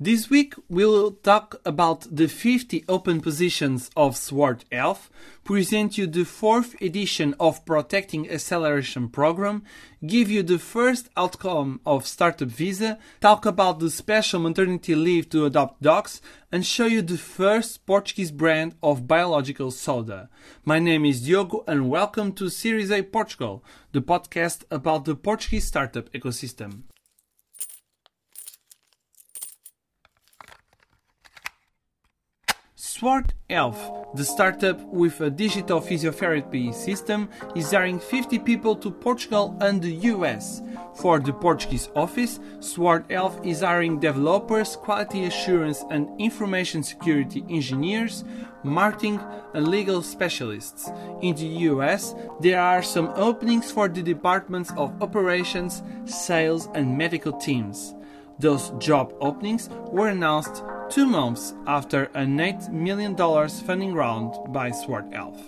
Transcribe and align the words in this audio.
This 0.00 0.30
week 0.30 0.54
we'll 0.68 1.10
talk 1.10 1.60
about 1.64 2.06
the 2.08 2.28
50 2.28 2.84
open 2.88 3.20
positions 3.20 3.90
of 3.96 4.16
Sword 4.16 4.64
Health, 4.70 5.10
present 5.42 5.98
you 5.98 6.06
the 6.06 6.24
fourth 6.24 6.80
edition 6.80 7.34
of 7.40 7.64
Protechting 7.64 8.30
Acceleration 8.30 9.08
program, 9.08 9.64
give 10.06 10.30
you 10.30 10.44
the 10.44 10.60
first 10.60 11.08
outcome 11.16 11.80
of 11.84 12.06
Startup 12.06 12.46
Visa, 12.46 13.00
talk 13.20 13.44
about 13.44 13.80
the 13.80 13.90
special 13.90 14.38
maternity 14.38 14.94
leave 14.94 15.28
to 15.30 15.46
adopt 15.46 15.82
dogs, 15.82 16.22
and 16.52 16.64
show 16.64 16.86
you 16.86 17.02
the 17.02 17.18
first 17.18 17.84
Portuguese 17.84 18.30
brand 18.30 18.76
of 18.80 19.08
biological 19.08 19.72
soda. 19.72 20.28
My 20.64 20.78
name 20.78 21.06
is 21.06 21.22
Diogo 21.22 21.64
and 21.66 21.90
welcome 21.90 22.34
to 22.34 22.50
Series 22.50 22.92
A 22.92 23.02
Portugal, 23.02 23.64
the 23.90 24.00
podcast 24.00 24.62
about 24.70 25.06
the 25.06 25.16
Portuguese 25.16 25.66
startup 25.66 26.08
ecosystem. 26.12 26.82
Sword 32.98 33.32
Health, 33.48 34.08
the 34.14 34.24
startup 34.24 34.80
with 34.86 35.20
a 35.20 35.30
digital 35.30 35.80
physiotherapy 35.80 36.74
system, 36.74 37.28
is 37.54 37.70
hiring 37.70 38.00
50 38.00 38.40
people 38.40 38.74
to 38.74 38.90
Portugal 38.90 39.56
and 39.60 39.80
the 39.80 39.92
US. 40.10 40.62
For 40.96 41.20
the 41.20 41.32
Portuguese 41.32 41.90
office, 41.94 42.40
Sword 42.58 43.04
Health 43.08 43.38
is 43.46 43.60
hiring 43.60 44.00
developers, 44.00 44.74
quality 44.74 45.26
assurance 45.26 45.84
and 45.90 46.08
information 46.20 46.82
security 46.82 47.44
engineers, 47.48 48.24
marketing 48.64 49.20
and 49.54 49.68
legal 49.68 50.02
specialists. 50.02 50.90
In 51.22 51.36
the 51.36 51.68
US, 51.70 52.16
there 52.40 52.60
are 52.60 52.82
some 52.82 53.12
openings 53.14 53.70
for 53.70 53.86
the 53.86 54.02
departments 54.02 54.72
of 54.76 55.00
operations, 55.00 55.84
sales 56.04 56.68
and 56.74 56.98
medical 56.98 57.32
teams. 57.32 57.94
Those 58.40 58.70
job 58.80 59.14
openings 59.20 59.68
were 59.92 60.08
announced 60.08 60.64
two 60.90 61.06
months 61.06 61.54
after 61.66 62.04
an 62.14 62.38
$8 62.38 62.70
million 62.70 63.16
funding 63.16 63.94
round 63.94 64.52
by 64.52 64.70
Sword 64.70 65.12
Health. 65.12 65.40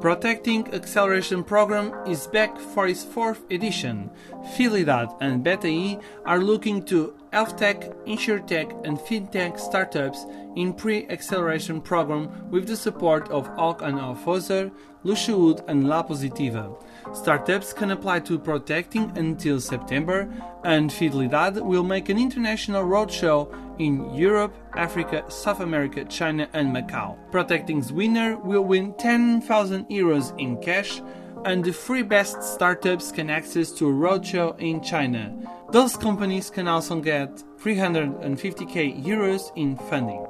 Protechting 0.00 0.72
Acceleration 0.74 1.42
Program 1.42 1.92
is 2.06 2.26
back 2.26 2.58
for 2.58 2.86
its 2.86 3.04
fourth 3.04 3.42
edition. 3.50 4.10
Fidelidade 4.54 5.16
and 5.20 5.42
Beta 5.42 5.66
E 5.66 5.98
are 6.26 6.38
looking 6.38 6.84
to 6.84 7.14
health 7.34 7.56
tech, 7.56 7.80
insurtech, 8.06 8.70
and 8.86 8.96
fintech 8.96 9.58
startups 9.58 10.24
in 10.54 10.72
pre-acceleration 10.72 11.80
program 11.80 12.30
with 12.48 12.68
the 12.68 12.76
support 12.76 13.28
of 13.28 13.48
Hawk 13.56 13.82
and 13.82 13.98
Alfozer, 13.98 14.70
Luz 15.02 15.18
Saúde, 15.18 15.60
and 15.66 15.88
La 15.88 16.04
Positiva. 16.04 16.80
Startups 17.12 17.72
can 17.72 17.90
apply 17.90 18.20
to 18.20 18.38
Protechting 18.38 19.16
until 19.16 19.60
September, 19.60 20.32
and 20.62 20.92
Fidelidade 20.92 21.60
will 21.60 21.82
make 21.82 22.08
an 22.08 22.18
international 22.18 22.84
roadshow 22.84 23.52
in 23.80 24.14
Europe, 24.14 24.54
Africa, 24.76 25.24
South 25.28 25.58
America, 25.58 26.04
China, 26.04 26.48
and 26.52 26.68
Macau. 26.72 27.18
Protechting's 27.32 27.92
winner 27.92 28.36
will 28.36 28.62
win 28.62 28.94
10,000 28.94 29.88
euros 29.88 30.38
in 30.38 30.56
cash, 30.62 31.02
and 31.44 31.64
the 31.64 31.72
three 31.72 32.02
best 32.02 32.42
startups 32.42 33.12
can 33.12 33.28
access 33.28 33.70
to 33.72 33.88
a 33.88 33.92
roadshow 33.92 34.58
in 34.58 34.82
China. 34.82 35.32
Those 35.70 35.96
companies 35.96 36.50
can 36.50 36.68
also 36.68 37.00
get 37.00 37.42
350k 37.58 39.04
euros 39.04 39.52
in 39.56 39.76
funding. 39.76 40.26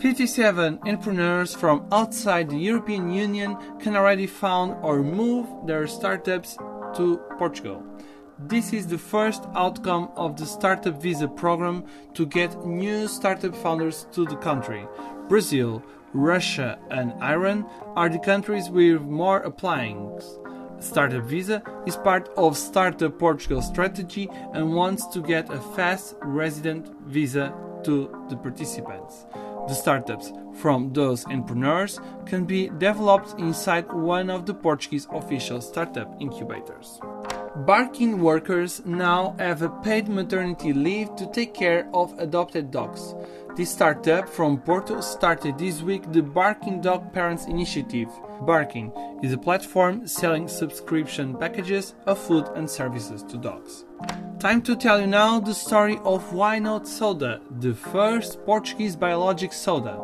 57 0.00 0.78
entrepreneurs 0.86 1.54
from 1.54 1.86
outside 1.90 2.50
the 2.50 2.58
European 2.58 3.10
Union 3.10 3.56
can 3.80 3.96
already 3.96 4.26
found 4.26 4.76
or 4.82 5.02
move 5.02 5.46
their 5.66 5.86
startups 5.86 6.56
to 6.94 7.20
Portugal. 7.38 7.82
This 8.38 8.74
is 8.74 8.86
the 8.86 8.98
first 8.98 9.44
outcome 9.54 10.10
of 10.14 10.36
the 10.36 10.44
Startup 10.44 10.94
Visa 11.00 11.26
program 11.26 11.84
to 12.12 12.26
get 12.26 12.66
new 12.66 13.08
startup 13.08 13.56
founders 13.56 14.06
to 14.12 14.26
the 14.26 14.36
country. 14.36 14.86
Brazil, 15.28 15.82
Russia, 16.16 16.78
and 16.90 17.12
Iran 17.22 17.66
are 17.94 18.08
the 18.08 18.18
countries 18.18 18.70
with 18.70 19.02
more 19.02 19.40
applying. 19.40 20.18
Startup 20.80 21.22
Visa 21.22 21.62
is 21.86 21.96
part 21.96 22.28
of 22.36 22.56
Startup 22.56 23.16
Portugal 23.18 23.62
strategy 23.62 24.28
and 24.52 24.74
wants 24.74 25.06
to 25.08 25.20
get 25.20 25.52
a 25.52 25.60
fast 25.74 26.16
resident 26.22 26.88
visa 27.06 27.54
to 27.84 28.26
the 28.28 28.36
participants. 28.36 29.26
The 29.68 29.74
startups 29.74 30.32
from 30.54 30.92
those 30.92 31.26
entrepreneurs 31.26 32.00
can 32.24 32.44
be 32.44 32.68
developed 32.68 33.38
inside 33.38 33.92
one 33.92 34.30
of 34.30 34.46
the 34.46 34.54
Portuguese 34.54 35.08
official 35.10 35.60
startup 35.60 36.14
incubators. 36.20 37.00
Barkyn 37.64 38.18
workers 38.18 38.82
now 38.84 39.34
have 39.38 39.62
a 39.62 39.70
paid 39.70 40.08
maternity 40.08 40.74
leave 40.74 41.16
to 41.16 41.26
take 41.32 41.54
care 41.54 41.88
of 41.94 42.14
adopted 42.18 42.70
dogs. 42.70 43.14
This 43.56 43.70
startup 43.70 44.28
from 44.28 44.60
Porto 44.60 45.00
started 45.00 45.56
this 45.56 45.80
week 45.80 46.02
the 46.12 46.20
Barkyn 46.20 46.82
Dog 46.82 47.14
Parents 47.14 47.46
Initiative. 47.46 48.08
Barkyn 48.42 48.92
is 49.24 49.32
a 49.32 49.38
platform 49.38 50.06
selling 50.06 50.48
subscription 50.48 51.34
packages 51.34 51.94
of 52.04 52.18
food 52.18 52.46
and 52.54 52.68
services 52.68 53.22
to 53.22 53.38
dogs. 53.38 53.86
Time 54.38 54.60
to 54.60 54.76
tell 54.76 55.00
you 55.00 55.06
now 55.06 55.40
the 55.40 55.54
story 55.54 55.98
of 56.04 56.34
Why 56.34 56.58
Not 56.58 56.86
Soda, 56.86 57.40
the 57.58 57.72
first 57.72 58.44
Portuguese 58.44 58.94
biologic 58.94 59.50
soda. 59.50 59.98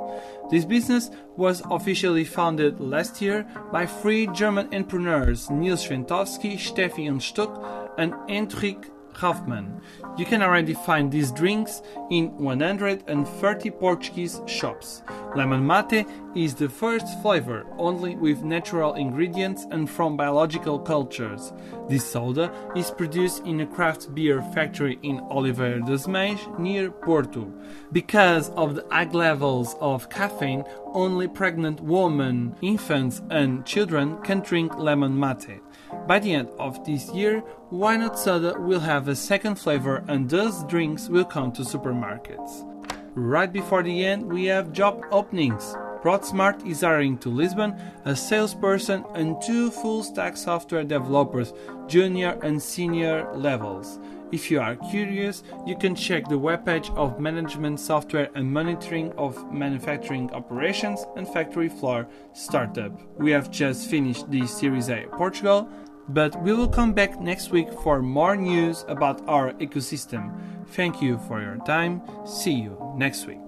This 0.50 0.64
business 0.64 1.10
was 1.36 1.62
officially 1.70 2.24
founded 2.24 2.80
last 2.80 3.20
year 3.20 3.46
by 3.70 3.84
three 3.84 4.26
German 4.28 4.72
entrepreneurs 4.72 5.50
Nils 5.50 5.86
Schwentowski, 5.86 6.54
Steffi 6.54 7.10
Unstuck, 7.10 7.62
and 7.98 8.14
Hendrik 8.26 8.90
Hoffman. 9.16 9.80
You 10.16 10.24
can 10.24 10.42
already 10.42 10.74
find 10.74 11.10
these 11.10 11.32
drinks 11.32 11.82
in 12.10 12.36
130 12.38 13.70
Portuguese 13.70 14.40
shops. 14.46 15.02
Lemon 15.34 15.66
mate 15.66 16.06
is 16.34 16.54
the 16.54 16.68
first 16.68 17.20
flavor, 17.22 17.64
only 17.78 18.16
with 18.16 18.42
natural 18.42 18.94
ingredients 18.94 19.66
and 19.70 19.88
from 19.88 20.16
biological 20.16 20.78
cultures. 20.78 21.52
This 21.88 22.04
soda 22.04 22.52
is 22.76 22.90
produced 22.90 23.44
in 23.46 23.60
a 23.60 23.66
craft 23.66 24.14
beer 24.14 24.42
factory 24.54 24.98
in 25.02 25.20
Oliveira 25.30 25.80
das 25.80 26.06
Mães 26.06 26.58
near 26.58 26.90
Porto. 26.90 27.52
Because 27.92 28.50
of 28.50 28.74
the 28.74 28.86
high 28.90 29.04
levels 29.04 29.74
of 29.80 30.10
caffeine, 30.10 30.64
only 30.92 31.28
pregnant 31.28 31.80
women, 31.80 32.54
infants, 32.60 33.22
and 33.30 33.64
children 33.64 34.18
can 34.22 34.40
drink 34.40 34.76
lemon 34.76 35.18
mate. 35.18 35.60
By 36.06 36.18
the 36.18 36.34
end 36.34 36.48
of 36.58 36.84
this 36.84 37.10
year, 37.10 37.40
Why 37.70 37.96
Not 37.96 38.18
Soda 38.18 38.58
will 38.58 38.80
have 38.80 39.08
a 39.08 39.16
second 39.16 39.56
flavor 39.56 40.04
and 40.08 40.28
those 40.28 40.64
drinks 40.64 41.08
will 41.08 41.24
come 41.24 41.52
to 41.52 41.62
supermarkets. 41.62 42.68
Right 43.14 43.52
before 43.52 43.82
the 43.82 44.04
end, 44.04 44.32
we 44.32 44.46
have 44.46 44.72
job 44.72 45.04
openings. 45.10 45.76
ProdSmart 46.02 46.66
is 46.66 46.80
hiring 46.80 47.16
to 47.18 47.28
Lisbon 47.28 47.80
a 48.04 48.16
salesperson 48.16 49.04
and 49.14 49.40
two 49.40 49.70
full 49.70 50.02
stack 50.02 50.36
software 50.36 50.82
developers, 50.82 51.52
junior 51.86 52.38
and 52.42 52.60
senior 52.60 53.32
levels. 53.34 54.00
If 54.32 54.50
you 54.50 54.60
are 54.60 54.76
curious, 54.76 55.42
you 55.66 55.76
can 55.76 55.94
check 55.94 56.26
the 56.26 56.38
webpage 56.38 56.88
of 56.96 57.20
Management 57.20 57.78
Software 57.78 58.30
and 58.34 58.50
Monitoring 58.50 59.12
of 59.18 59.52
Manufacturing 59.52 60.30
Operations 60.32 61.04
and 61.16 61.28
Factory 61.28 61.68
Floor 61.68 62.08
Startup. 62.32 62.92
We 63.18 63.30
have 63.32 63.50
just 63.50 63.90
finished 63.90 64.30
the 64.30 64.46
Series 64.46 64.88
A 64.88 65.04
Portugal, 65.12 65.68
but 66.08 66.42
we 66.42 66.54
will 66.54 66.68
come 66.68 66.94
back 66.94 67.20
next 67.20 67.50
week 67.50 67.70
for 67.84 68.00
more 68.00 68.34
news 68.34 68.86
about 68.88 69.20
our 69.28 69.52
ecosystem. 69.54 70.34
Thank 70.68 71.02
you 71.02 71.18
for 71.28 71.42
your 71.42 71.58
time. 71.66 72.00
See 72.24 72.54
you 72.54 72.94
next 72.96 73.26
week. 73.26 73.41